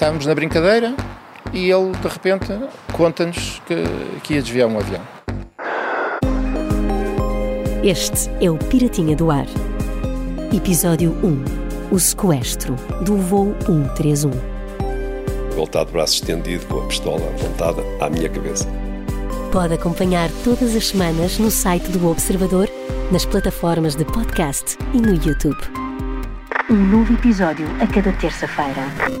[0.00, 0.94] estávamos na brincadeira
[1.52, 2.46] e ele de repente
[2.90, 3.84] conta-nos que,
[4.22, 5.02] que ia desviar um avião.
[7.84, 9.44] Este é o Piratinha do Ar.
[10.56, 14.30] Episódio 1 O sequestro do voo 131.
[15.54, 18.66] Voltado de braço estendido com a pistola apontada à minha cabeça.
[19.52, 22.70] Pode acompanhar todas as semanas no site do Observador,
[23.12, 25.60] nas plataformas de podcast e no YouTube.
[26.70, 29.20] Um novo episódio a cada terça-feira.